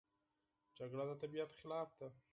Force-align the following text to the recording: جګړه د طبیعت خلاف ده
جګړه 0.77 1.03
د 1.09 1.11
طبیعت 1.21 1.51
خلاف 1.59 1.89
ده 1.99 2.07